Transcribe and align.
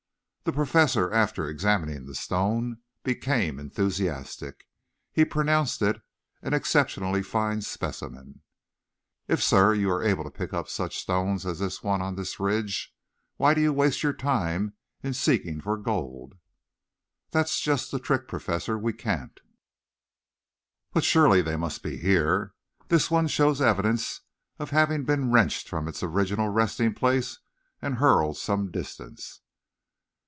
The 0.43 0.51
Professor, 0.53 1.13
after 1.13 1.47
examining 1.47 2.07
the 2.07 2.15
stone, 2.15 2.79
became 3.03 3.59
enthusiastic. 3.59 4.65
He 5.11 5.23
pronounced 5.23 5.83
it 5.83 6.01
an 6.41 6.55
exceptionally 6.55 7.21
fine 7.21 7.61
specimen. 7.61 8.41
"If, 9.27 9.41
sir, 9.43 9.75
you 9.75 9.91
are 9.91 10.01
able 10.03 10.23
to 10.23 10.31
pick 10.31 10.51
up 10.51 10.67
such 10.67 10.97
stones 10.97 11.45
as 11.45 11.59
this 11.59 11.85
on 11.85 12.15
this 12.15 12.39
Ridge 12.39 12.91
why 13.37 13.53
do 13.53 13.61
you 13.61 13.71
waste 13.71 14.01
your 14.01 14.13
time 14.13 14.73
in 15.03 15.13
seeking 15.13 15.61
for 15.61 15.77
gold?" 15.77 16.33
"That's 17.29 17.59
just 17.59 17.91
the 17.91 17.99
trick, 17.99 18.27
Professor. 18.27 18.79
We 18.79 18.93
can't." 18.93 19.39
"But 20.91 21.03
surely 21.03 21.43
they 21.43 21.55
must 21.55 21.83
be 21.83 21.97
here. 21.97 22.55
This 22.87 23.11
one 23.11 23.27
shows 23.27 23.61
evidence 23.61 24.21
of 24.57 24.71
having 24.71 25.05
been 25.05 25.31
wrenched 25.31 25.69
from 25.69 25.87
its 25.87 26.01
original 26.01 26.49
resting 26.49 26.95
place 26.95 27.37
and 27.79 27.99
hurled 27.99 28.37
some 28.37 28.71
distance." 28.71 29.41